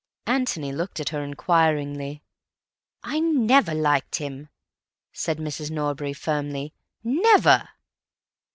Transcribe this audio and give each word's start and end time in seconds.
Antony 0.25 0.71
looked 0.71 0.99
at 0.99 1.09
her 1.09 1.23
inquiringly. 1.23 2.23
"I 3.03 3.19
never 3.19 3.75
liked 3.75 4.15
him," 4.15 4.49
said 5.13 5.37
Mrs. 5.37 5.69
Norbury 5.69 6.13
firmly. 6.13 6.73
"Never." 7.03 7.69